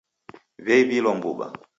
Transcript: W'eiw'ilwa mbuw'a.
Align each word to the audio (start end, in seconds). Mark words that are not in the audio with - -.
W'eiw'ilwa 0.63 1.11
mbuw'a. 1.17 1.47